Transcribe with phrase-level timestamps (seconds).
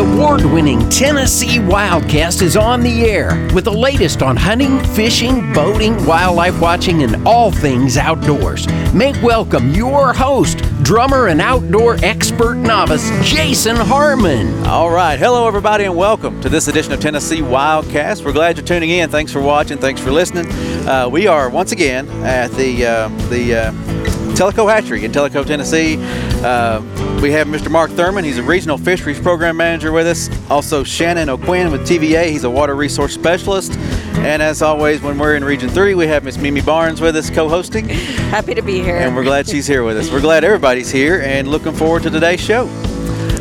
[0.00, 5.94] award winning Tennessee Wildcast is on the air with the latest on hunting, fishing, boating,
[6.06, 8.66] wildlife watching, and all things outdoors.
[8.94, 14.64] Make welcome your host, drummer and outdoor expert novice, Jason Harmon.
[14.64, 15.18] All right.
[15.18, 18.24] Hello, everybody, and welcome to this edition of Tennessee Wildcast.
[18.24, 19.10] We're glad you're tuning in.
[19.10, 19.76] Thanks for watching.
[19.76, 20.50] Thanks for listening.
[20.88, 23.99] Uh, we are once again at the, uh, the, uh,
[24.34, 25.96] Tellico Hatchery in Tellico, Tennessee.
[26.42, 26.80] Uh,
[27.20, 27.70] we have Mr.
[27.70, 28.24] Mark Thurman.
[28.24, 30.30] He's a regional fisheries program manager with us.
[30.50, 32.30] Also, Shannon O'Quinn with TVA.
[32.30, 33.76] He's a water resource specialist.
[34.18, 37.30] And as always, when we're in Region 3, we have Miss Mimi Barnes with us
[37.30, 37.88] co-hosting.
[37.88, 38.96] Happy to be here.
[38.96, 40.10] And we're glad she's here with us.
[40.10, 42.66] We're glad everybody's here and looking forward to today's show.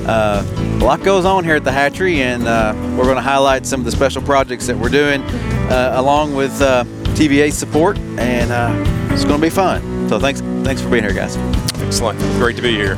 [0.05, 0.44] Uh,
[0.81, 3.81] a lot goes on here at the hatchery, and uh, we're going to highlight some
[3.81, 5.21] of the special projects that we're doing
[5.69, 6.83] uh, along with uh,
[7.16, 9.98] TVA support, and uh, it's going to be fun.
[10.09, 11.38] So thanks, thanks for being here, guys.
[11.84, 12.17] Excellent.
[12.40, 12.95] Great to be here.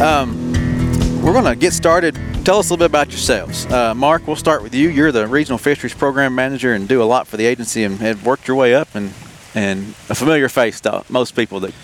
[0.00, 0.52] Um,
[1.20, 2.14] we're going to get started.
[2.44, 3.66] Tell us a little bit about yourselves.
[3.66, 4.88] Uh, Mark, we'll start with you.
[4.88, 8.24] You're the regional fisheries program manager and do a lot for the agency and have
[8.24, 9.12] worked your way up and
[9.56, 11.74] and a familiar face to most people that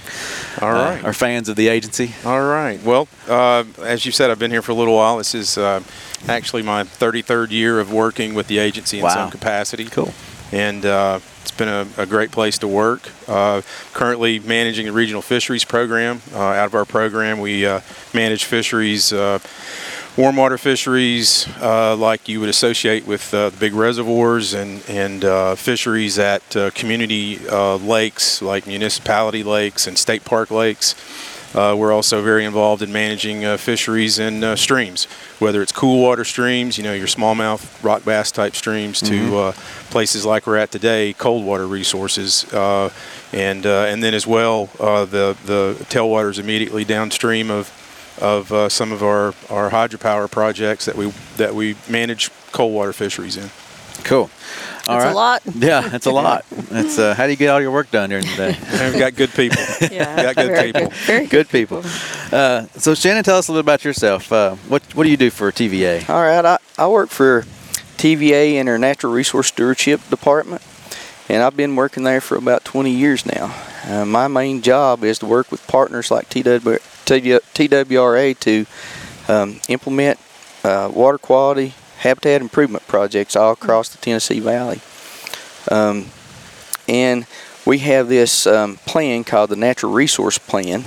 [0.60, 1.02] All right.
[1.02, 2.14] uh, are fans of the agency.
[2.24, 2.80] All right.
[2.84, 5.16] Well, uh, as you said, I've been here for a little while.
[5.16, 5.82] This is uh,
[6.28, 9.14] actually my 33rd year of working with the agency in Wow.
[9.14, 9.86] some capacity.
[9.86, 10.12] Cool.
[10.52, 13.10] And uh, it's been a, a great place to work.
[13.26, 13.62] Uh,
[13.92, 16.22] currently managing the regional fisheries program.
[16.32, 17.80] Uh, out of our program, we uh,
[18.14, 19.12] manage fisheries.
[19.12, 19.40] Uh,
[20.16, 26.18] warm water fisheries uh, like you would associate with the big reservoirs and, and fisheries
[26.18, 30.94] at community lakes like municipality lakes and state park lakes.
[31.54, 35.04] Uh, we're also very involved in managing uh, fisheries and uh, streams,
[35.38, 39.52] whether it's cool water streams, you know, your smallmouth rock bass type streams, to uh,
[39.90, 42.90] places like we're at today, cold water resources, uh,
[43.32, 47.70] and uh, and then as well uh, the the tailwaters immediately downstream of
[48.20, 52.92] of uh, some of our, our hydropower projects that we that we manage cold water
[52.92, 53.50] fisheries in.
[54.04, 54.30] Cool.
[54.88, 55.42] All That's a lot.
[55.54, 56.44] Yeah, it's a lot.
[56.70, 58.56] It's uh, how do you get all your work done during the day?
[58.90, 59.62] We've got good people.
[59.92, 60.22] Yeah.
[60.22, 60.90] Got good Very people.
[60.90, 61.82] Very Good people.
[62.32, 64.32] Uh, so Shannon, tell us a little about yourself.
[64.32, 66.08] Uh, what what do you do for TVA?
[66.08, 67.42] All right, I, I work for
[67.98, 70.62] TVA in our Natural Resource Stewardship Department,
[71.28, 73.54] and I've been working there for about 20 years now.
[73.84, 78.66] Uh, my main job is to work with partners like TW, TWRA to
[79.28, 80.18] um, implement
[80.64, 84.80] uh, water quality habitat improvement projects all across the Tennessee Valley.
[85.70, 86.06] Um,
[86.88, 87.26] and
[87.64, 90.84] we have this um, plan called the Natural Resource Plan.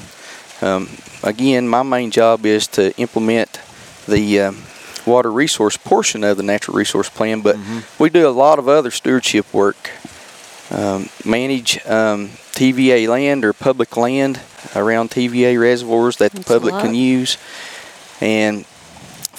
[0.62, 0.90] Um,
[1.24, 3.62] again, my main job is to implement
[4.08, 4.64] the um,
[5.06, 7.58] water resource portion of the natural resource plan, but
[7.98, 9.92] we do a lot of other stewardship work.
[10.72, 14.42] Um, manage um, TVA land or public land
[14.76, 17.38] around TVA reservoirs that the That's a public can use,
[18.20, 18.66] and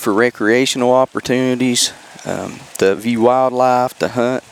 [0.07, 1.93] for recreational opportunities,
[2.27, 4.45] um, to view wildlife, to hunt.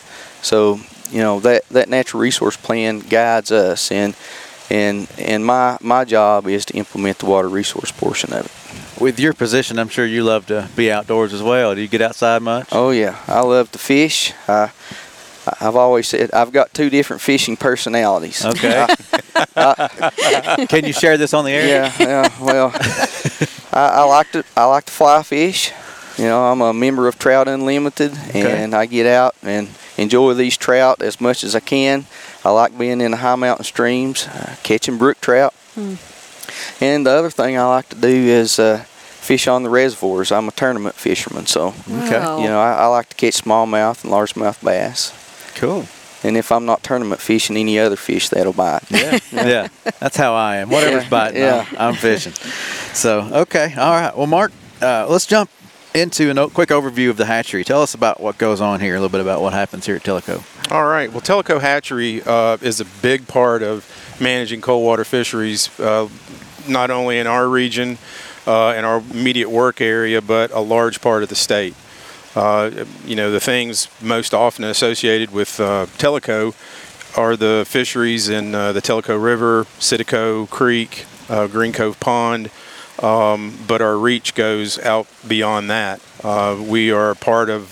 [0.42, 0.80] So
[1.12, 4.16] you know that that natural resource plan guides us, and
[4.68, 9.00] and and my my job is to implement the water resource portion of it.
[9.00, 11.72] With your position, I'm sure you love to be outdoors as well.
[11.76, 12.70] Do you get outside much?
[12.72, 14.32] Oh yeah, I love to fish.
[14.48, 14.72] I,
[15.60, 18.44] I've always said I've got two different fishing personalities.
[18.44, 18.88] Okay.
[20.66, 21.66] Can you share this on the air?
[21.68, 22.28] Yeah, yeah.
[22.40, 22.70] Well,
[23.74, 25.72] I, I like to I like to fly fish.
[26.16, 29.68] You know, I'm a member of Trout Unlimited, and I get out and
[29.98, 32.06] enjoy these trout as much as I can.
[32.44, 35.52] I like being in the high mountain streams, uh, catching brook trout.
[36.80, 40.30] And the other thing I like to do is uh, fish on the reservoirs.
[40.30, 42.42] I'm a tournament fisherman, so Okay.
[42.42, 45.12] You know I, I like to catch smallmouth and largemouth bass.
[45.56, 45.86] Cool.
[46.24, 48.90] And if I'm not tournament fishing, any other fish that'll bite.
[48.90, 49.18] Yeah.
[49.32, 49.68] yeah.
[50.00, 50.70] That's how I am.
[50.70, 51.66] Whatever's Yeah, biting, yeah.
[51.72, 52.32] I'm, I'm fishing.
[52.94, 53.74] So, okay.
[53.76, 54.16] All right.
[54.16, 55.50] Well, Mark, uh, let's jump
[55.94, 57.62] into a quick overview of the hatchery.
[57.62, 60.02] Tell us about what goes on here, a little bit about what happens here at
[60.02, 60.42] Tellico.
[60.72, 61.10] All right.
[61.10, 63.86] Well, Tellico Hatchery uh, is a big part of
[64.20, 66.08] managing cold water fisheries, uh,
[66.66, 67.98] not only in our region,
[68.46, 71.74] uh, in our immediate work area, but a large part of the state.
[72.34, 76.54] Uh, you know, the things most often associated with uh, Tellico
[77.16, 82.50] are the fisheries in uh, the Tellico River, Citico Creek, uh, Green Cove Pond,
[83.02, 86.00] um, but our reach goes out beyond that.
[86.24, 87.70] Uh, we are part of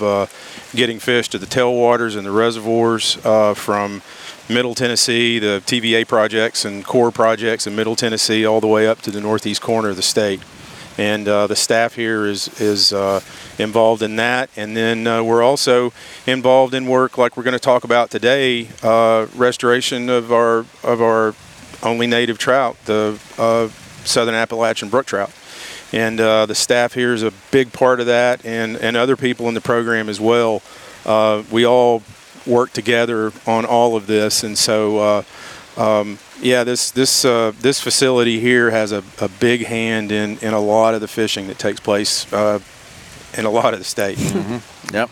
[0.75, 3.14] getting fish to the tailwaters and the reservoirs
[3.56, 4.03] from
[4.49, 9.00] Middle Tennessee, the TVA projects and Corps projects in Middle Tennessee, all the way up
[9.03, 10.41] to the northeast corner of the state.
[10.98, 13.20] And uh, the staff here is is uh,
[13.58, 15.92] involved in that, and then uh, we're also
[16.26, 21.00] involved in work like we're going to talk about today, uh, restoration of our of
[21.00, 21.34] our
[21.82, 23.68] only native trout, the uh,
[24.04, 25.30] southern Appalachian brook trout.
[25.94, 29.48] And uh, the staff here is a big part of that, and, and other people
[29.48, 30.62] in the program as well.
[31.50, 32.02] We all
[32.46, 35.24] work together on all of this, and so
[35.76, 40.52] um, yeah, this this uh, this facility here has a, a big hand in, in
[40.52, 42.58] a lot of the fishing that takes place uh,
[43.36, 44.19] in a lot of the state.
[44.32, 44.94] Mm-hmm.
[44.94, 45.10] Yep.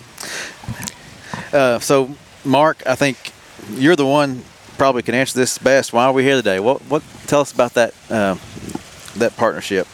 [1.55, 2.15] Uh, so,
[2.45, 3.33] Mark, I think
[3.71, 4.43] you're the one
[4.77, 5.93] probably can answer this best.
[5.93, 6.59] Why are we here today?
[6.59, 8.37] What what tell us about that uh,
[9.17, 9.87] that partnership?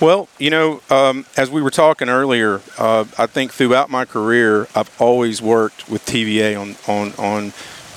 [0.00, 4.66] Well, you know, um, as we were talking earlier, uh, I think throughout my career,
[4.74, 7.52] I've always worked with TVA on on on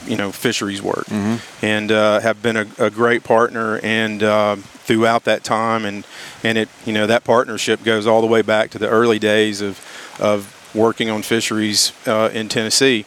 [0.08, 1.66] you know fisheries work, mm-hmm.
[1.66, 6.06] and uh, have been a, a, great partner and uh, throughout that time, and
[6.44, 9.62] and it you know that partnership goes all the way back to the early days
[9.62, 9.80] of
[10.20, 13.06] of working on fisheries uh, in Tennessee.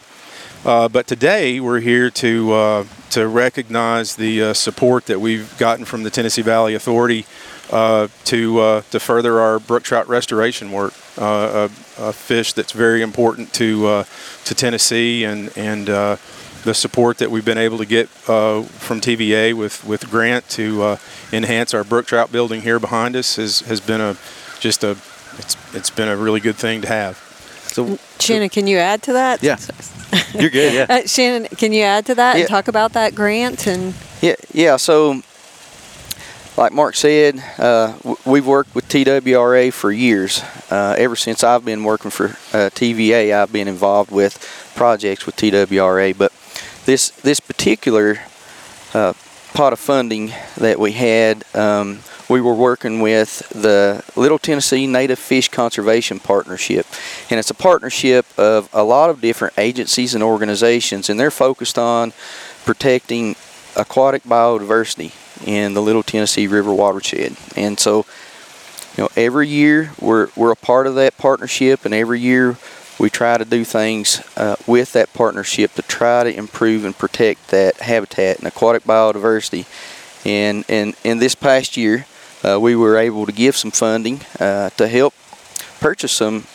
[0.65, 5.85] Uh, but today we're here to uh, to recognize the uh, support that we've gotten
[5.85, 7.25] from the Tennessee Valley Authority
[7.71, 10.93] uh, to uh, to further our brook trout restoration work.
[11.17, 14.05] Uh, a, a, fish that's very important to
[14.45, 15.87] to Tennessee and and
[16.63, 20.97] the support that we've been able to get from TVA with with Grant to
[21.31, 24.17] enhance our brook trout building here behind us has has been a
[24.59, 24.97] just a
[25.37, 27.17] it's it's been a really good thing to have.
[27.67, 29.43] So, Shannon, can you add to that?
[29.43, 29.57] Yeah.
[30.39, 30.73] You're good.
[30.73, 30.85] Yeah.
[30.89, 32.41] Uh, Shannon, can you add to that yeah.
[32.41, 33.93] and talk about that grant and?
[34.21, 34.35] Yeah.
[34.51, 34.77] Yeah.
[34.77, 35.21] So,
[36.57, 37.95] like Mark said, uh,
[38.25, 40.41] we've worked with TWRA for years.
[40.71, 44.39] Uh, ever since I've been working for uh, TVA, I've been involved with
[44.75, 46.17] projects with TWRA.
[46.17, 46.31] But
[46.87, 48.17] this this particular
[48.93, 49.13] uh,
[49.53, 51.43] pot of funding that we had.
[51.53, 51.99] Um,
[52.29, 56.85] we were working with the Little Tennessee Native Fish Conservation Partnership.
[57.29, 61.77] And it's a partnership of a lot of different agencies and organizations, and they're focused
[61.77, 62.13] on
[62.65, 63.35] protecting
[63.75, 65.11] aquatic biodiversity
[65.45, 67.35] in the Little Tennessee River watershed.
[67.55, 68.05] And so,
[68.97, 72.57] you know, every year we're, we're a part of that partnership, and every year
[72.99, 77.49] we try to do things uh, with that partnership to try to improve and protect
[77.49, 79.65] that habitat and aquatic biodiversity.
[80.25, 82.05] And, and in this past year,
[82.43, 85.13] uh, we were able to give some funding uh, to help
[85.79, 86.45] purchase some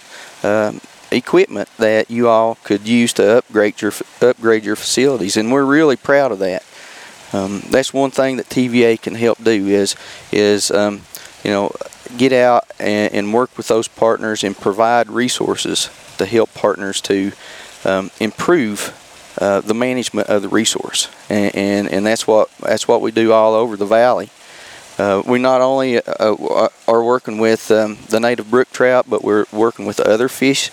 [0.43, 0.81] um,
[1.12, 5.97] equipment that you all could use to upgrade your upgrade your facilities, and we're really
[5.97, 6.65] proud of that.
[7.33, 9.94] Um, that's one thing that TVA can help do is
[10.31, 11.03] is um,
[11.44, 11.73] you know
[12.17, 15.89] get out and, and, work with those partners and provide resources
[16.23, 17.33] to help partners to
[17.85, 18.99] um, improve
[19.41, 23.33] uh, the management of the resource, and, and, and that's what that's what we do
[23.33, 24.31] all over the valley.
[24.99, 26.03] Uh, we not only uh,
[26.35, 30.71] uh, are working with um, the native brook trout, but we're working with other fish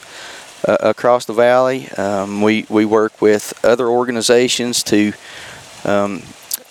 [0.67, 1.89] uh, across the valley.
[1.91, 5.13] Um, we, we work with other organizations to
[5.85, 6.23] um,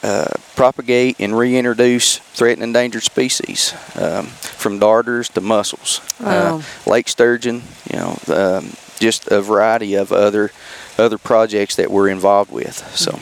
[0.03, 6.63] uh, propagate and reintroduce threatened endangered species, um, from darters to mussels, wow.
[6.87, 10.51] lake sturgeon, you know, um, just a variety of other
[10.99, 12.77] other projects that we're involved with.
[12.97, 13.19] So,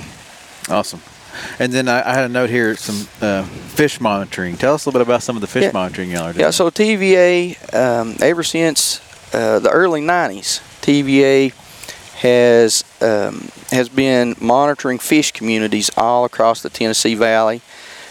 [0.72, 1.00] awesome.
[1.58, 4.56] And then I, I had a note here, some uh, fish monitoring.
[4.56, 5.72] Tell us a little bit about some of the fish yeah.
[5.72, 6.40] monitoring y'all are doing.
[6.40, 9.00] Yeah, so TVA, um, ever since
[9.34, 11.52] uh, the early 90s, TVA
[12.16, 17.60] has um, has been monitoring fish communities all across the Tennessee Valley.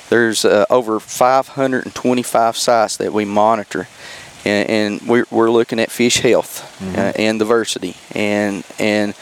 [0.09, 3.87] There's uh, over 525 sites that we monitor,
[4.45, 6.99] and, and we're, we're, looking at fish health mm-hmm.
[6.99, 7.95] uh, and diversity.
[8.11, 9.15] And and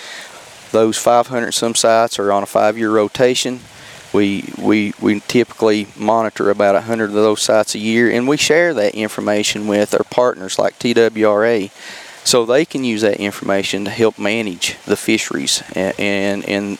[0.71, 3.61] those 500 some sites are on a five-year rotation
[4.13, 8.73] we we we typically monitor about 100 of those sites a year and we share
[8.73, 11.71] that information with our partners like TWRA
[12.23, 16.77] so they can use that information to help manage the fisheries and and and,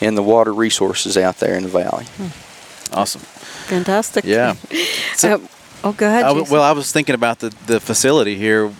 [0.00, 2.04] and the water resources out there in the valley.
[2.16, 2.98] Hmm.
[2.98, 3.20] awesome.
[3.20, 4.24] Fantastic.
[4.24, 4.54] Yeah.
[5.16, 5.38] So, uh,
[5.84, 8.72] oh go ahead I, well i was thinking about the the facility here.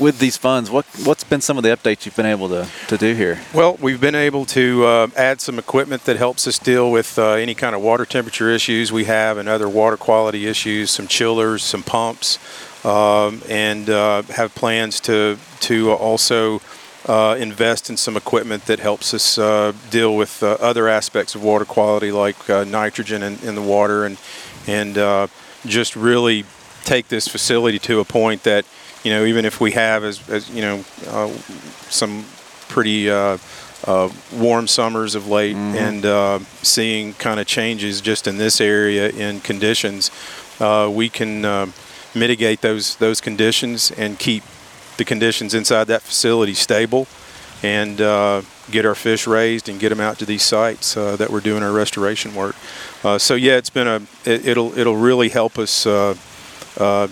[0.00, 2.98] With these funds, what what's been some of the updates you've been able to, to
[2.98, 3.38] do here?
[3.54, 7.34] Well, we've been able to uh, add some equipment that helps us deal with uh,
[7.34, 11.62] any kind of water temperature issues we have and other water quality issues, some chillers,
[11.62, 16.60] some pumps, um, and uh, have plans to to also
[17.06, 21.42] uh, invest in some equipment that helps us uh, deal with uh, other aspects of
[21.42, 24.18] water quality like nitrogen in, in, the water and
[24.66, 25.28] and
[25.64, 26.44] just really
[26.84, 28.64] take this facility to a point that
[29.06, 31.28] you know, even if we have, as, as you know, uh,
[31.88, 32.24] some
[32.66, 33.38] pretty uh,
[33.84, 35.76] uh, warm summers of late mm-hmm.
[35.76, 40.10] and uh, seeing kind of changes just in this area in conditions,
[40.58, 41.66] uh, we can uh,
[42.16, 44.42] mitigate those those conditions and keep
[44.96, 47.06] the conditions inside that facility stable
[47.62, 47.98] and
[48.70, 51.72] get our fish raised and get them out to these sites that we're doing our
[51.72, 52.56] restoration work.
[53.04, 56.14] Uh, so yeah, it's been a it, will it'll really help us uh,
[56.78, 57.06] uh,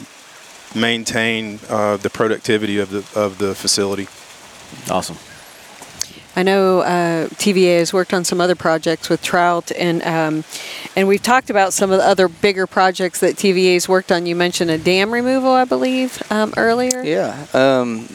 [0.75, 4.09] maintain uh, the productivity of the of the facility.
[4.91, 5.17] Awesome.
[6.37, 10.45] I know uh, TVA has worked on some other projects with trout, and um,
[10.97, 14.27] and we've talked about some of the other bigger projects that TVA has worked on.
[14.27, 17.03] You mentioned a dam removal, I believe, um, earlier.
[17.03, 17.47] Yeah.
[17.55, 18.09] Um,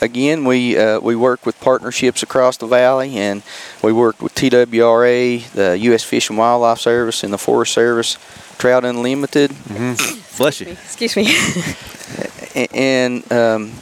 [0.00, 3.42] again, we uh, we work with partnerships across the valley, and
[3.82, 6.02] we worked with TWRA, the U.S.
[6.02, 8.18] Fish and Wildlife Service, and the Forest Service,
[8.58, 9.50] Trout Unlimited.
[9.52, 10.36] Mm-hmm.
[10.36, 10.68] Bless you.
[10.68, 12.68] Excuse me.
[12.74, 13.72] and um,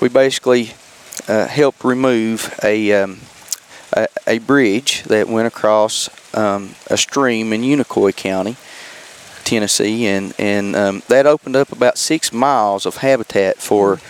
[0.00, 0.72] we basically
[1.28, 3.20] uh, helped remove a, um,
[3.92, 8.56] a, a bridge that went across um, a stream in Unicoi County.
[9.44, 14.00] Tennessee, and and um, that opened up about six miles of habitat for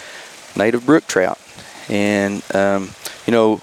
[0.57, 1.41] native brook trout
[1.89, 2.91] and um,
[3.27, 3.61] you know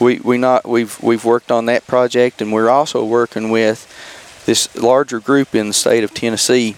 [0.00, 3.90] we, we not we've we've worked on that project, and we're also working with
[4.46, 6.76] this larger group in the state of Tennessee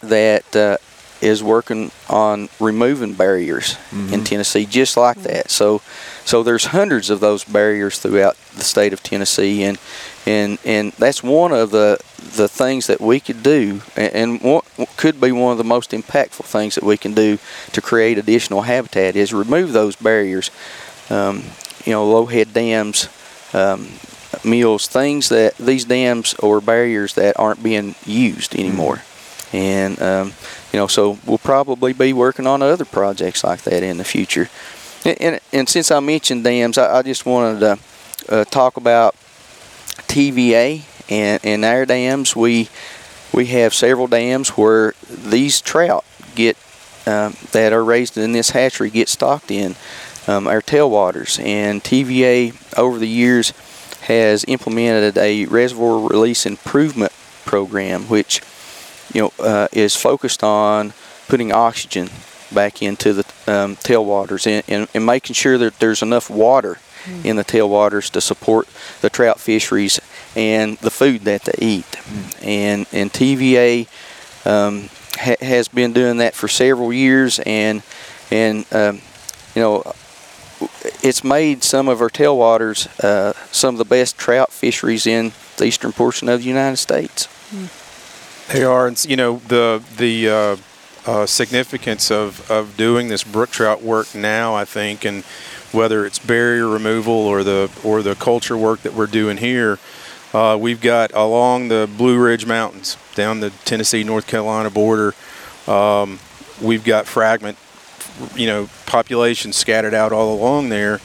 [0.00, 0.76] that uh,
[1.20, 4.12] is working on removing barriers mm-hmm.
[4.12, 5.50] in Tennessee, just like that.
[5.50, 5.80] So,
[6.24, 9.78] so there's hundreds of those barriers throughout the state of Tennessee, and
[10.26, 14.62] and and that's one of the the things that we could do, and, and
[14.96, 17.38] could be one of the most impactful things that we can do
[17.72, 20.50] to create additional habitat is remove those barriers.
[21.08, 21.44] Um,
[21.84, 23.08] you know, low head dams,
[23.54, 23.88] um,
[24.44, 28.96] mills, things that these dams or barriers that aren't being used anymore.
[28.96, 29.56] Mm-hmm.
[29.56, 30.32] And um,
[30.76, 34.50] you know, so we'll probably be working on other projects like that in the future.
[35.06, 37.78] And, and, and since I mentioned dams, I, I just wanted to
[38.28, 39.14] uh, talk about
[40.04, 42.36] TVA and in our dams.
[42.36, 42.68] We
[43.32, 46.04] we have several dams where these trout
[46.34, 46.58] get
[47.06, 49.76] um, that are raised in this hatchery get stocked in
[50.28, 51.42] um, our tailwaters.
[51.42, 53.54] And TVA over the years
[54.02, 57.12] has implemented a reservoir release improvement
[57.46, 58.42] program, which
[59.16, 60.92] you know uh, is focused on
[61.26, 62.10] putting oxygen
[62.52, 67.24] back into the um, tailwaters and, and, and, making sure that there's enough water mm.
[67.24, 68.68] in the tailwaters to support
[69.00, 69.98] the trout fisheries
[70.36, 71.86] and the food that they eat.
[71.86, 72.46] Mm.
[72.46, 73.88] And and TVA
[74.46, 77.82] um, ha- has been doing that for several years, and
[78.30, 79.00] and um,
[79.54, 79.82] you know
[81.02, 85.64] it's made some of our tailwaters uh, some of the best trout fisheries in the
[85.64, 87.28] eastern portion of the United States.
[87.50, 87.85] Mm.
[88.48, 90.56] They are, and you know the the uh,
[91.06, 94.54] uh, significance of, of doing this brook trout work now.
[94.54, 95.24] I think, and
[95.72, 99.80] whether it's barrier removal or the or the culture work that we're doing here,
[100.32, 105.14] uh, we've got along the Blue Ridge Mountains down the Tennessee North Carolina border.
[105.66, 106.20] Um,
[106.62, 107.58] we've got fragment
[108.34, 111.00] you know populations scattered out all along there,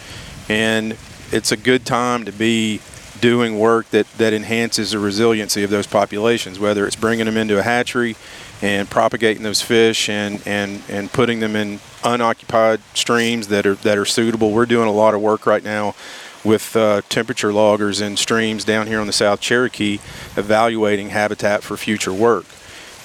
[0.48, 0.96] and
[1.32, 2.82] it's a good time to be
[3.22, 7.58] doing work that, that enhances the resiliency of those populations, whether it's bringing them into
[7.58, 8.16] a hatchery
[8.62, 13.98] and propagating those fish and, and, and putting them in unoccupied streams that are that
[13.98, 14.52] are suitable.
[14.52, 15.96] We're doing a lot of work right now
[16.44, 20.00] with uh, temperature loggers in streams down here on the South Cherokee,
[20.36, 22.46] evaluating habitat for future work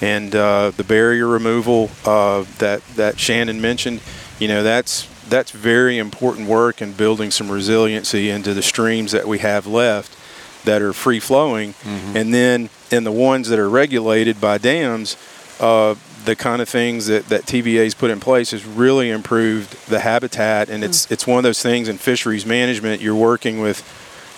[0.01, 4.01] and uh, the barrier removal uh, that that Shannon mentioned,
[4.39, 9.27] you know, that's that's very important work in building some resiliency into the streams that
[9.27, 10.17] we have left
[10.65, 12.17] that are free flowing, mm-hmm.
[12.17, 15.17] and then in the ones that are regulated by dams.
[15.59, 20.01] Uh, the kind of things that, that TVA's put in place has really improved the
[20.01, 21.11] habitat, and it's mm.
[21.11, 23.01] it's one of those things in fisheries management.
[23.01, 23.81] You're working with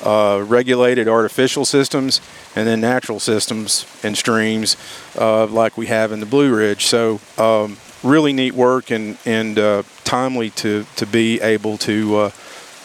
[0.03, 2.21] uh, regulated artificial systems
[2.55, 4.77] and then natural systems and streams
[5.17, 6.85] uh, like we have in the Blue Ridge.
[6.85, 12.31] So um, really neat work and and uh, timely to to be able to uh,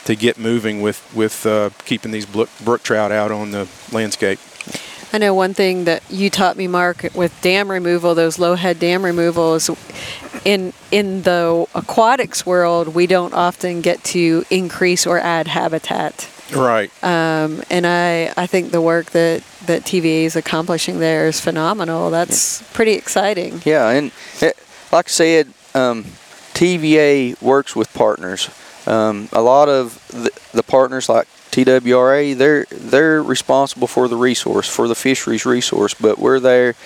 [0.04, 4.38] to get moving with with uh, keeping these brook trout out on the landscape.
[5.12, 8.80] I know one thing that you taught me, Mark, with dam removal, those low head
[8.80, 9.70] dam removals.
[10.44, 16.28] In in the aquatics world, we don't often get to increase or add habitat.
[16.52, 16.90] Right.
[17.02, 22.10] Um, and I, I think the work that, that TVA is accomplishing there is phenomenal.
[22.10, 22.66] That's yeah.
[22.72, 23.62] pretty exciting.
[23.64, 24.52] Yeah, and it, eh,
[24.94, 26.04] like I said, um,
[26.54, 28.48] TVA works with partners.
[28.86, 34.68] Um, a lot of the, the, partners like TWRA, they're they're responsible for the resource,
[34.68, 36.76] for the fisheries resource, but we're there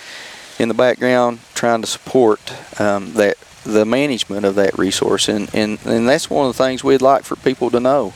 [0.58, 2.40] in the background trying to support
[2.80, 6.82] um, that the management of that resource, and, and and that's one of the things
[6.82, 8.14] we'd like for people to know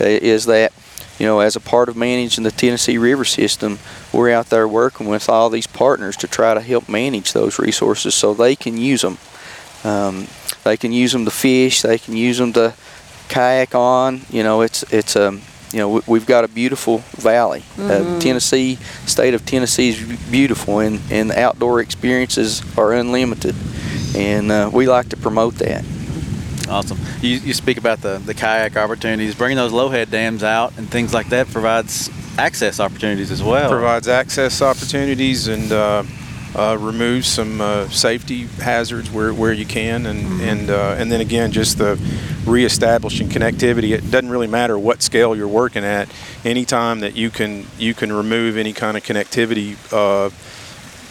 [0.00, 0.72] is that
[1.20, 3.78] you know, as a part of managing the Tennessee River system,
[4.10, 8.14] we're out there working with all these partners to try to help manage those resources
[8.14, 9.18] so they can use them.
[9.84, 10.26] Um,
[10.64, 11.82] they can use them to fish.
[11.82, 12.74] They can use them to
[13.28, 14.22] kayak on.
[14.30, 15.38] You know, it's it's a
[15.72, 17.62] you know, we, we've got a beautiful valley.
[17.78, 23.54] Uh, Tennessee, state of Tennessee is beautiful, and, and the outdoor experiences are unlimited,
[24.16, 25.84] and uh, we like to promote that.
[26.68, 26.98] Awesome.
[27.20, 29.34] You, you speak about the, the kayak opportunities.
[29.34, 33.68] Bringing those low head dams out and things like that provides access opportunities as well.
[33.68, 36.04] provides access opportunities and uh,
[36.54, 41.20] uh, removes some uh, safety hazards where, where you can, and and uh, and then
[41.20, 41.98] again just the
[42.46, 43.92] reestablishing connectivity.
[43.92, 46.08] It doesn't really matter what scale you're working at.
[46.44, 50.30] Anytime that you can you can remove any kind of connectivity uh,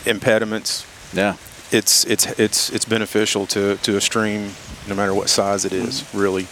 [0.09, 1.35] impediments, Yeah.
[1.71, 4.51] it's it's it's it's beneficial to, to a stream,
[4.87, 6.03] no matter what size it is.
[6.13, 6.47] Really.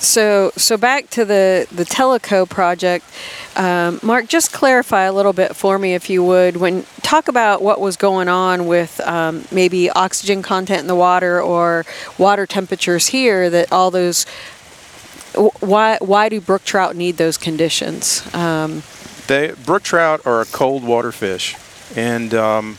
[0.00, 3.04] So, so back to the the Tellico project,
[3.54, 4.28] um, Mark.
[4.28, 6.56] Just clarify a little bit for me, if you would.
[6.56, 11.40] When talk about what was going on with um, maybe oxygen content in the water
[11.40, 11.84] or
[12.16, 14.24] water temperatures here, that all those.
[15.60, 18.22] Why why do brook trout need those conditions?
[18.34, 18.82] Um,
[19.28, 21.56] They brook trout are a cold water fish,
[21.94, 22.78] and um,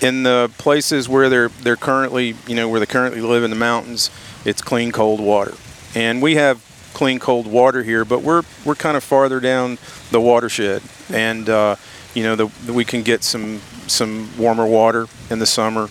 [0.00, 3.56] in the places where they're they're currently you know where they currently live in the
[3.56, 4.10] mountains,
[4.44, 5.54] it's clean cold water,
[5.96, 6.62] and we have
[6.94, 9.78] clean cold water here, but we're we're kind of farther down
[10.12, 11.74] the watershed, and uh,
[12.14, 15.88] you know the, we can get some some warmer water in the summer,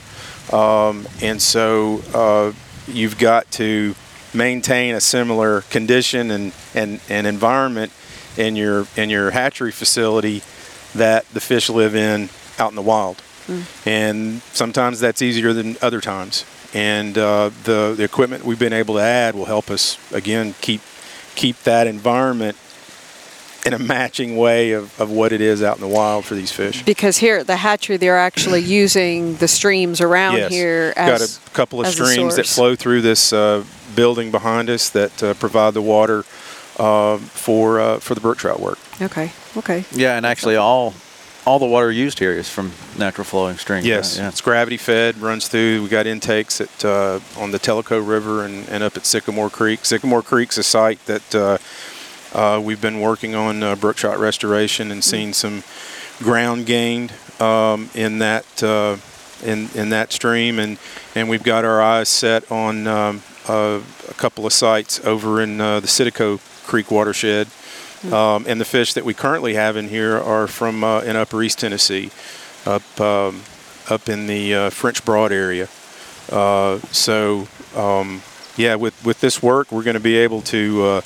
[0.54, 2.54] um, and so uh,
[2.88, 3.96] you've got to
[4.34, 7.92] maintain a similar condition and, and, and environment
[8.38, 10.44] in your in your hatchery facility
[10.94, 13.22] that the fish live in out in the wild.
[13.86, 16.46] And sometimes that's easier than other times.
[16.76, 20.82] And uh, the, the equipment we've been able to add will help us again keep
[21.36, 22.58] keep that environment
[23.66, 26.52] in a matching way of, of what it is out in the wild for these
[26.52, 26.84] fish.
[26.84, 30.52] because here at the hatchery, they're actually using the streams around yes.
[30.52, 33.64] here Got a couple of streams that flow through this uh,
[33.96, 36.26] building behind us that uh, provide the water
[36.78, 38.78] uh, for uh, for the brook trout work.
[39.02, 39.86] Okay, okay.
[39.92, 40.94] Yeah, and actually all
[41.46, 43.86] all the water used here is from natural flowing streams.
[43.86, 44.24] Yes, right?
[44.24, 44.30] Yeah.
[44.30, 45.84] it's gravity fed, runs through.
[45.84, 49.86] We got intakes at uh, on the Tellico River and, and up at Sycamore Creek.
[49.86, 51.58] Sycamore Creek's a site that uh,
[52.34, 55.64] uh, we've been working on uh, brook trout restoration and seen some
[56.20, 58.98] ground gained um, in that uh,
[59.44, 60.78] in in that stream, and
[61.14, 63.80] and we've got our eyes set on um, uh,
[64.10, 67.48] a couple of sites over in uh, the Citico Creek watershed.
[68.12, 71.42] Um, and the fish that we currently have in here are from uh, in Upper
[71.42, 72.12] East Tennessee,
[72.66, 73.42] up um,
[73.90, 75.68] up in the uh, French Broad area.
[76.32, 78.22] Uh, so um,
[78.58, 81.02] yeah, with with this work, we're going to be able to uh,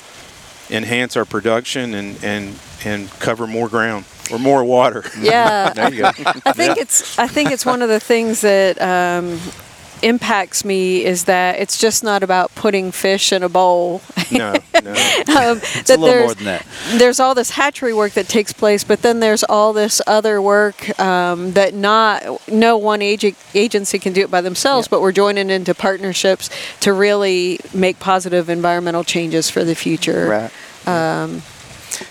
[0.70, 5.04] enhance our production and and and cover more ground or more water.
[5.18, 6.08] Yeah, There you go.
[6.44, 9.40] I think it's I think it's one of the things that um,
[10.02, 14.00] impacts me is that it's just not about putting fish in a bowl.
[14.30, 14.90] no, no.
[15.36, 16.66] um, It's a little more than that.
[16.94, 20.98] There's all this hatchery work that takes place, but then there's all this other work
[21.00, 25.50] um, that not no one ag- agency can do it by themselves, but we're joining
[25.50, 30.50] into partnerships to really make positive environmental changes for the future.
[30.86, 30.88] Right.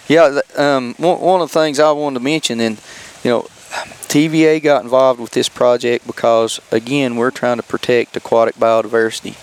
[0.08, 2.80] yeah, th- um, one, one of the things I wanted to mention, and
[3.24, 8.56] you know, TVA got involved with this project because, again, we're trying to protect aquatic
[8.56, 9.36] biodiversity.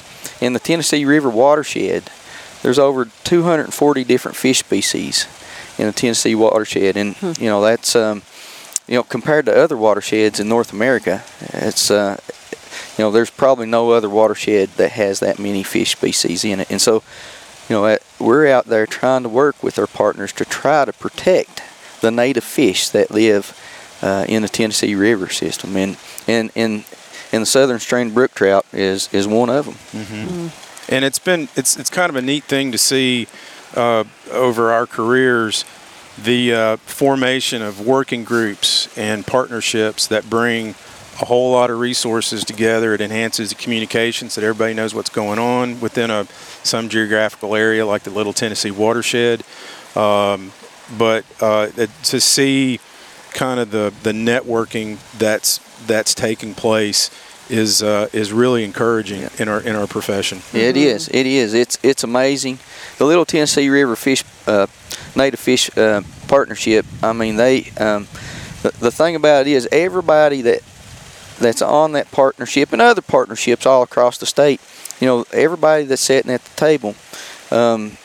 [0.43, 2.11] In the Tennessee River watershed,
[2.62, 5.27] there's over 240 different fish species
[5.79, 8.23] in the Tennessee watershed, and you know that's um,
[8.89, 12.19] you know compared to other watersheds in North America, it's uh,
[12.99, 16.71] you know there's probably no other watershed that has that many fish species in it,
[16.71, 17.03] and so
[17.69, 21.62] you know, we're out there trying to work with our partners to try to protect
[22.01, 23.59] the native fish that live
[24.03, 26.85] uh, in the Tennessee River system, and and and
[27.33, 30.51] and the southern strain brook trout is is one of them.
[30.89, 33.27] and it's been it's it's kind of a neat thing to see
[33.75, 35.65] uh, over our careers
[36.23, 40.75] the uh, formation of working groups and partnerships that bring
[41.21, 42.95] a whole lot of resources together.
[42.95, 46.27] It enhances the communication so that everybody knows what's going on within a
[46.63, 49.43] some geographical area like the Little Tennessee watershed.
[49.95, 50.53] Um,
[50.97, 51.69] but uh,
[52.05, 52.81] to see
[53.37, 57.11] kind of the, the networking that's that's taking place
[57.49, 60.40] is uh, is really encouraging in our in our profession.
[60.53, 61.09] It is.
[61.09, 61.55] It is.
[61.55, 62.59] It's it's amazing.
[62.99, 64.66] The Little Tennessee River Fish uh,
[65.14, 66.85] Native Fish uh, Partnership.
[67.03, 67.70] I mean, they.
[67.79, 68.09] Um,
[68.62, 70.62] the, the thing about it is, everybody that
[71.38, 74.61] that's on that partnership and other partnerships all across the state,
[75.01, 76.94] you know, everybody that's sitting at the table,
[77.51, 77.99] um,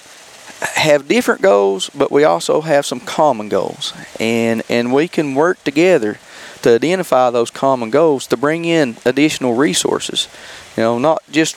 [0.82, 5.64] have different goals, but we also have some common goals, and and we can work
[5.64, 6.18] together
[6.64, 10.28] to identify those common goals to bring in additional resources.
[10.76, 11.56] You know, not just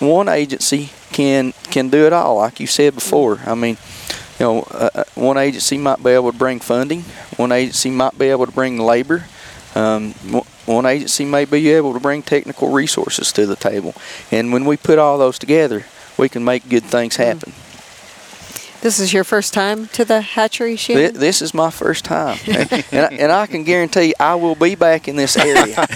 [0.00, 3.40] one agency can can do it all, like you said before.
[3.46, 3.76] I mean,
[4.38, 7.02] you know, uh, uh, one agency might be able to bring funding,
[7.36, 9.24] one agency might be able to bring labor,
[9.74, 10.12] um,
[10.64, 13.94] one agency may be able to bring technical resources to the table.
[14.30, 15.84] And when we put all those together,
[16.16, 17.52] we can make good things happen.
[18.86, 21.14] This is your first time to the hatchery, Shannon?
[21.14, 22.38] This, this is my first time.
[22.46, 25.74] and, I, and I can guarantee I will be back in this area.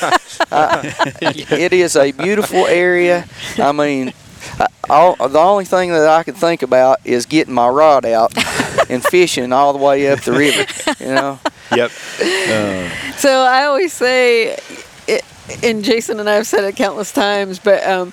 [0.50, 0.82] uh,
[1.22, 3.28] it is a beautiful area.
[3.58, 4.12] I mean,
[4.58, 8.36] I, all, the only thing that I can think about is getting my rod out
[8.90, 10.66] and fishing all the way up the river,
[10.98, 11.38] you know?
[11.72, 11.92] Yep.
[12.20, 13.12] Uh.
[13.18, 14.58] So I always say,
[15.06, 15.24] it,
[15.62, 18.12] and Jason and I have said it countless times, but um,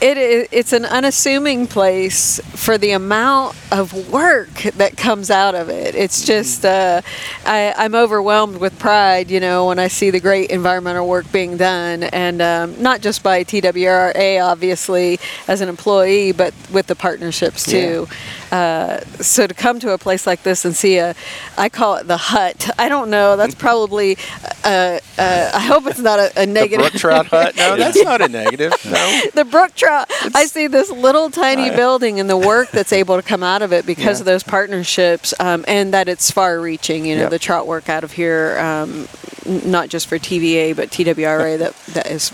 [0.00, 5.68] it is, it's an unassuming place for the amount of work that comes out of
[5.68, 5.94] it.
[5.94, 7.02] It's just, uh,
[7.44, 11.56] I, I'm overwhelmed with pride, you know, when I see the great environmental work being
[11.56, 17.64] done, and um, not just by TWRA, obviously, as an employee, but with the partnerships
[17.64, 18.06] too.
[18.08, 18.16] Yeah.
[18.50, 21.14] Uh, so to come to a place like this and see a,
[21.56, 22.70] I call it the hut.
[22.78, 23.36] I don't know.
[23.36, 24.16] That's probably.
[24.64, 26.84] Uh, uh, I hope it's not a, a negative.
[26.84, 27.56] The brook trout hut.
[27.56, 28.72] No, that's not a negative.
[28.84, 29.20] No.
[29.34, 30.10] the brook trout.
[30.34, 33.72] I see this little tiny building and the work that's able to come out of
[33.72, 34.22] it because yeah.
[34.22, 37.06] of those partnerships, um, and that it's far-reaching.
[37.06, 37.30] You know, yep.
[37.30, 39.08] the trout work out of here, um,
[39.46, 42.30] not just for TVA but TWRA that that is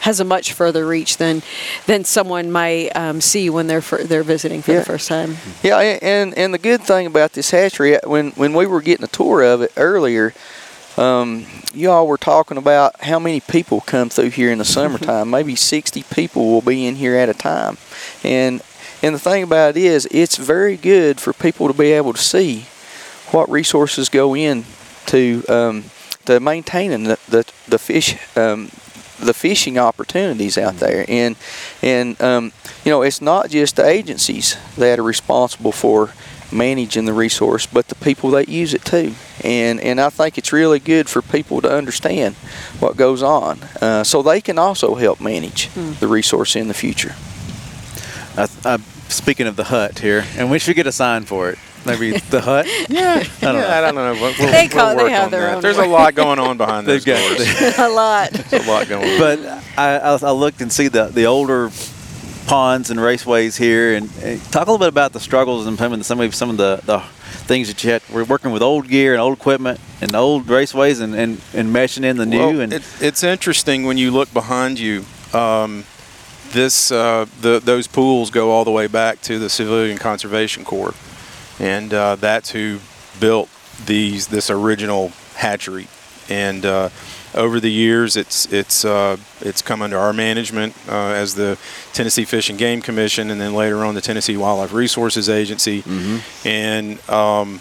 [0.00, 1.42] has a much further reach than
[1.86, 4.78] than someone might um, see when they're for, they're visiting for yeah.
[4.80, 5.36] the first time.
[5.62, 9.08] Yeah, and and the good thing about this hatchery, when when we were getting a
[9.08, 10.32] tour of it earlier.
[10.96, 15.30] Um, you all were talking about how many people come through here in the summertime.
[15.30, 17.78] Maybe 60 people will be in here at a time.
[18.24, 18.60] And
[19.02, 22.20] and the thing about it is, it's very good for people to be able to
[22.20, 22.66] see
[23.30, 24.64] what resources go in
[25.06, 25.84] to um,
[26.26, 28.70] to maintaining the the, the fish um,
[29.20, 30.84] the fishing opportunities out mm-hmm.
[30.84, 31.36] there, and
[31.82, 32.52] and um,
[32.84, 36.12] you know it's not just the agencies that are responsible for
[36.52, 39.14] managing the resource, but the people that use it too.
[39.44, 42.34] And and I think it's really good for people to understand
[42.78, 45.98] what goes on, uh, so they can also help manage mm.
[45.98, 47.14] the resource in the future.
[48.36, 48.78] I, I,
[49.08, 51.58] speaking of the hut here, and we should get a sign for it.
[51.86, 52.66] Maybe the hut.
[52.88, 53.68] yeah, I don't yeah, know.
[53.68, 54.12] I don't know.
[54.12, 55.56] We'll, we'll, they call we'll they have their that.
[55.56, 55.62] own.
[55.62, 57.18] There's a lot going on behind those doors.
[57.78, 58.30] a lot.
[58.30, 59.18] There's a lot going on.
[59.18, 59.38] But
[59.78, 61.70] I, I, I looked and see the the older
[62.46, 66.20] ponds and raceways here, and, and, talk a little bit about the struggles and some
[66.20, 66.98] of some of the, the
[67.46, 68.02] things that you had.
[68.12, 72.04] We're working with old gear and old equipment and old raceways, and, and, and meshing
[72.04, 72.60] in the new.
[72.60, 75.04] And it, it's interesting when you look behind you.
[75.32, 75.84] Um,
[76.50, 80.94] this uh, the, those pools go all the way back to the Civilian Conservation Corps
[81.60, 82.80] and uh, that's who
[83.20, 83.48] built
[83.86, 85.86] these this original hatchery.
[86.28, 86.90] And uh,
[87.34, 91.58] over the years, it's it's uh, it's come under our management uh, as the
[91.92, 95.82] Tennessee Fish and Game Commission, and then later on the Tennessee Wildlife Resources Agency.
[95.82, 96.48] Mm-hmm.
[96.48, 97.60] And um,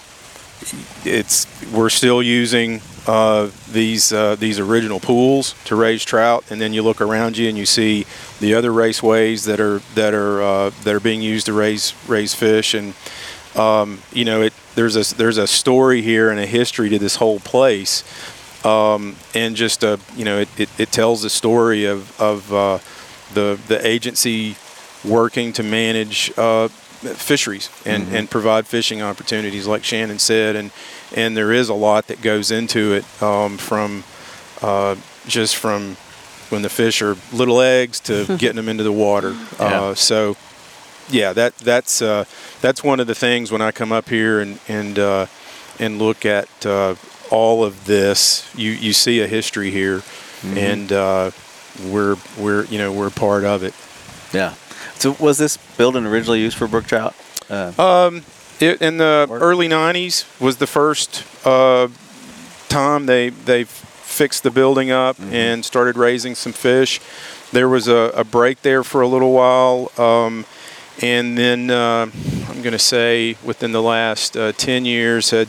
[1.05, 6.73] it's we're still using uh, these uh, these original pools to raise trout, and then
[6.73, 8.05] you look around you and you see
[8.39, 12.33] the other raceways that are that are uh, that are being used to raise raise
[12.33, 12.93] fish, and
[13.59, 17.17] um, you know, it, there's a there's a story here and a history to this
[17.17, 18.03] whole place,
[18.65, 22.79] um, and just a you know, it, it, it tells the story of of uh,
[23.33, 24.55] the the agency
[25.03, 28.15] working to manage uh, fisheries and, mm-hmm.
[28.15, 30.71] and provide fishing opportunities, like Shannon said, and
[31.15, 34.05] and there is a lot that goes into it um, from
[34.61, 34.95] uh,
[35.27, 35.97] just from
[36.49, 39.33] when the fish are little eggs to getting them into the water.
[39.59, 39.81] Yeah.
[39.81, 40.37] Uh, so
[41.09, 42.25] yeah, that that's uh,
[42.61, 45.25] that's one of the things when I come up here and and uh,
[45.79, 46.95] and look at uh,
[47.31, 48.49] all of this.
[48.55, 50.57] You you see a history here, mm-hmm.
[50.57, 51.31] and uh,
[51.85, 53.73] we're we're you know we're part of it.
[54.33, 54.53] Yeah.
[54.95, 57.15] So was this building originally used for brook trout?
[57.49, 58.23] Uh, um,
[58.59, 61.87] it, in the early '90s was the first uh,
[62.67, 65.33] time they they fixed the building up mm-hmm.
[65.33, 66.99] and started raising some fish.
[67.51, 69.91] There was a, a break there for a little while.
[69.97, 70.45] Um,
[71.01, 72.07] and then uh,
[72.49, 75.47] I'm going to say within the last uh, 10 years had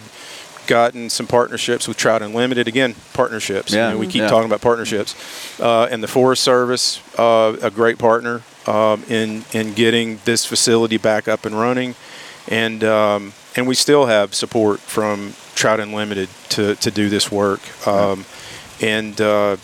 [0.66, 2.68] gotten some partnerships with Trout Unlimited.
[2.68, 3.72] Again, partnerships.
[3.72, 3.88] Yeah.
[3.88, 4.28] You know, we keep yeah.
[4.28, 5.60] talking about partnerships.
[5.60, 10.96] Uh, and the Forest Service, uh, a great partner um, in in getting this facility
[10.96, 11.96] back up and running,
[12.48, 17.60] and um, and we still have support from Trout Unlimited to, to do this work.
[17.86, 18.24] Um,
[18.80, 19.56] and uh,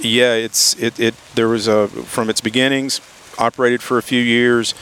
[0.00, 3.00] yeah, it's it, it there was a from its beginnings
[3.38, 4.74] operated for a few years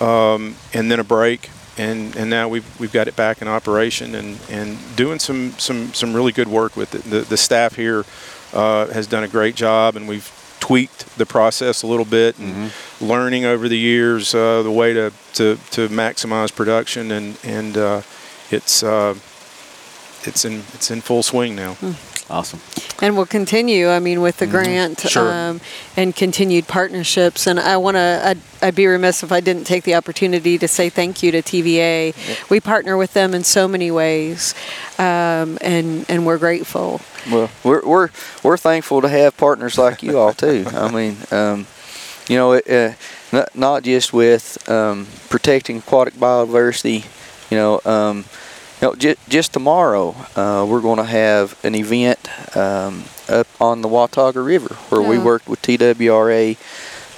[0.00, 4.14] um, and then a break, and, and now we've, we've got it back in operation
[4.14, 7.02] and, and doing some, some, some really good work with it.
[7.04, 8.04] The, the staff here
[8.52, 10.30] uh, has done a great job, and we've
[10.60, 15.12] tweaked the process a little bit and learning over the years uh, the way to,
[15.34, 18.00] to, to maximize production and and uh,
[18.50, 19.14] it's uh,
[20.22, 21.76] it's in it's in full swing now.
[22.30, 22.60] Awesome.
[23.02, 25.30] And we'll continue, I mean, with the grant Sure.
[25.30, 25.60] um,
[25.94, 27.46] and continued partnerships.
[27.46, 30.66] And I want to, I'd, I'd be remiss if I didn't take the opportunity to
[30.66, 32.14] say thank you to TVA.
[32.48, 34.54] We partner with them in so many ways,
[34.98, 37.02] um, and, and we're grateful.
[37.30, 38.08] Well, we're we're
[38.42, 40.64] we're thankful to have partners like you all too.
[40.72, 41.66] I mean, um,
[42.28, 42.94] you know, it, uh,
[43.32, 47.04] not not just with um, protecting aquatic biodiversity.
[47.50, 48.24] You know, um,
[48.80, 52.18] you know, j- just tomorrow uh, we're going to have an event
[52.56, 55.22] um, up on the Watauga River where we Yeah.
[55.24, 56.56] worked with TWRA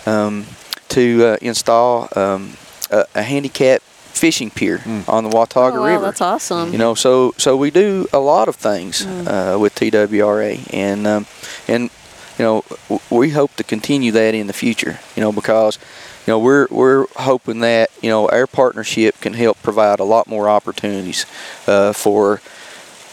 [0.06, 0.46] um,
[0.88, 2.56] to uh, install um,
[2.90, 6.04] a, a handicap fishing pier on the Watauga oh, wow, River.
[6.06, 6.72] that's awesome.
[6.72, 11.26] You know, so so we do a lot of things uh, with TWRA, and um,
[11.68, 11.90] and
[12.38, 15.00] you know w- we hope to continue that in the future.
[15.16, 15.78] You know, because
[16.26, 20.26] you know we're we're hoping that you know our partnership can help provide a lot
[20.26, 21.24] more opportunities
[21.66, 22.40] uh, for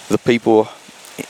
[0.10, 0.70] the people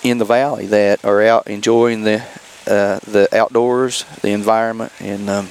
[0.02, 2.24] in the valley that are out enjoying the
[2.66, 5.50] uh, the outdoors, the environment, and um,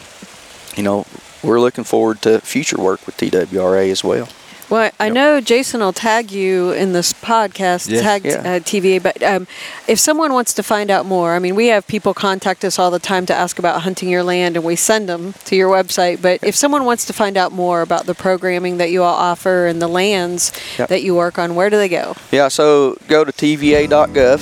[0.76, 1.06] you know
[1.42, 4.28] we're looking forward to future work with TWRA as well.
[4.72, 8.00] Well, I know Jason will tag you in this podcast, Yeah.
[8.00, 8.36] tag Yeah.
[8.38, 9.02] uh, TVA.
[9.02, 9.46] But um,
[9.86, 12.90] if someone wants to find out more, I mean, we have people contact us all
[12.90, 16.22] the time to ask about hunting your land, and we send them to your website.
[16.22, 19.66] But if someone wants to find out more about the programming that you all offer
[19.66, 20.88] and the lands Yep.
[20.88, 22.16] that you work on, where do they go?
[22.30, 24.40] Yeah, so go to tva.gov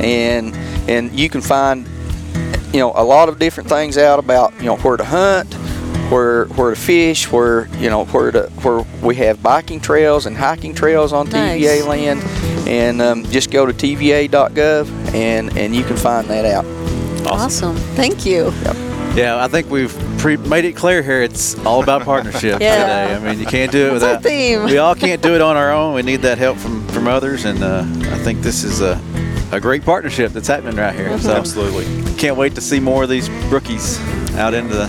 [0.00, 0.54] and
[0.88, 1.88] and you can find
[2.72, 5.52] you know a lot of different things out about you know where to hunt,
[6.10, 10.36] where where to fish, where you know where to where we have biking trails and
[10.36, 11.60] hiking trails on Nice.
[11.62, 12.22] TVA land,
[12.68, 16.64] and um, just go to tva.gov and and you can find that out.
[17.26, 17.76] Awesome.
[17.96, 18.52] Thank you.
[19.14, 21.22] Yeah, I think we've pre- made it clear here.
[21.22, 23.08] It's all about partnership Yeah.
[23.08, 23.14] today.
[23.14, 24.22] I mean, you can't do it That's our without.
[24.22, 24.64] theme.
[24.66, 25.94] We all can't do it on our own.
[25.94, 29.00] We need that help from from others, and uh, I think this is a
[29.52, 31.18] a great partnership that's happening right here.
[31.18, 31.84] So Absolutely.
[32.14, 33.98] can't wait to see more of these brookies
[34.36, 34.86] out into the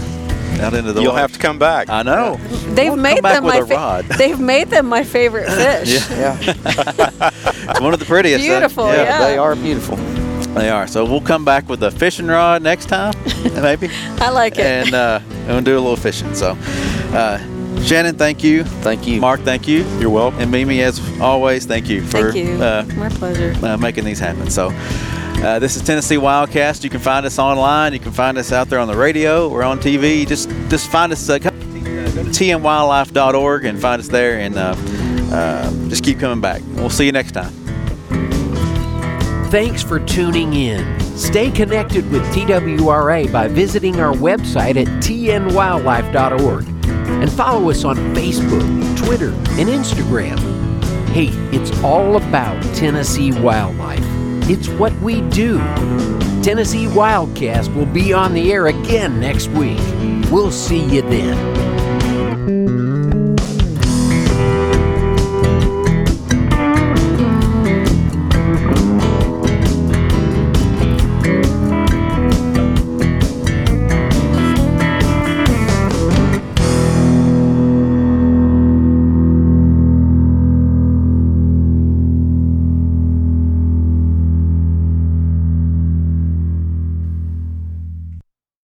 [0.62, 1.02] out into the.
[1.02, 1.21] You'll water.
[1.21, 1.89] have to come back.
[1.89, 2.36] I know.
[2.76, 4.06] They've We'll made come them with my a rod.
[4.17, 6.10] they've made them my favorite fish.
[6.10, 6.38] Yeah.
[6.41, 6.56] Yeah,
[7.69, 8.43] It's one of the prettiest.
[8.43, 9.19] Beautiful, yeah.
[9.19, 9.97] they are beautiful.
[10.54, 10.88] They are.
[10.88, 13.13] So we'll come back with a fishing rod next time,
[13.62, 14.65] maybe, I like it.
[14.65, 16.34] and uh, and we'll do a little fishing.
[16.36, 16.58] So,
[17.13, 17.38] uh,
[17.84, 18.63] Shannon, thank you.
[18.65, 19.21] Thank you.
[19.21, 19.84] Mark, thank you.
[19.97, 20.41] You're welcome.
[20.41, 22.62] And Mimi, as always, thank you for Thank you.
[22.62, 23.56] Uh, my pleasure.
[23.65, 24.50] uh, making these happen.
[24.50, 24.71] So,
[25.41, 26.84] uh, this is Tennessee Wildcast.
[26.84, 27.93] You can find us online.
[27.93, 29.49] You can find us out there on the radio.
[29.49, 30.27] We're on TV.
[30.27, 31.30] Just just find us.
[31.30, 31.49] Uh, uh, go
[32.23, 34.75] to tnwildlife.org and find us there, and uh,
[35.34, 36.62] uh, just keep coming back.
[36.75, 37.51] We'll see you next time.
[39.49, 40.99] Thanks for tuning in.
[41.17, 48.97] Stay connected with TWRA by visiting our website at tnwildlife.org and follow us on Facebook,
[48.97, 50.39] Twitter, and Instagram.
[51.10, 54.11] Hey, it's all about Tennessee wildlife.
[54.49, 55.58] It's what we do.
[56.41, 59.80] Tennessee Wildcast will be on the air again next week.
[60.32, 62.80] We'll see you then.